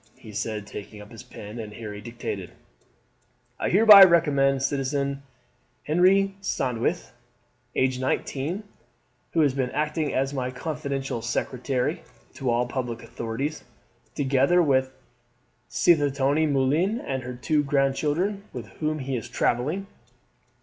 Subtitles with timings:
[0.17, 2.53] he said, taking up a pen; and Harry dictated:
[3.59, 5.21] "I hereby recommend Citizen
[5.83, 7.11] Henri Sandwith,
[7.75, 8.63] age 19,
[9.33, 12.01] who has been acting as my confidential secretary,
[12.33, 13.63] to all public authorities,
[14.15, 14.91] together with
[15.69, 19.85] Citoyenne Moulin and her two grandchildren, with whom he is travelling."